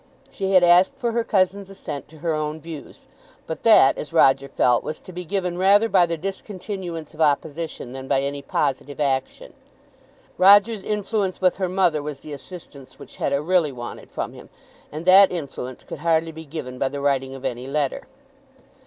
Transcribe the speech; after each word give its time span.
She 0.31 0.53
had 0.53 0.63
asked 0.63 0.95
for 0.95 1.11
her 1.11 1.23
cousin's 1.23 1.69
assent 1.69 2.07
to 2.07 2.17
her 2.25 2.33
own 2.33 2.59
views, 2.59 3.05
but 3.45 3.61
that, 3.61 3.99
as 3.99 4.11
Roger 4.11 4.47
felt, 4.47 4.83
was 4.83 4.99
to 4.99 5.11
be 5.13 5.23
given 5.25 5.59
rather 5.59 5.87
by 5.87 6.07
the 6.07 6.17
discontinuance 6.17 7.13
of 7.13 7.21
opposition 7.21 7.93
than 7.93 8.07
by 8.07 8.21
any 8.23 8.41
positive 8.41 8.99
action. 8.99 9.53
Roger's 10.39 10.83
influence 10.83 11.39
with 11.39 11.57
her 11.57 11.69
mother 11.69 12.01
was 12.01 12.21
the 12.21 12.33
assistance 12.33 12.97
which 12.97 13.17
Hetta 13.17 13.43
really 13.43 13.71
wanted 13.71 14.09
from 14.09 14.33
him, 14.33 14.49
and 14.91 15.05
that 15.05 15.31
influence 15.31 15.83
could 15.83 15.99
hardly 15.99 16.31
be 16.31 16.45
given 16.45 16.79
by 16.79 16.89
the 16.89 16.99
writing 16.99 17.35
of 17.35 17.45
any 17.45 17.67
letter. 17.67 18.07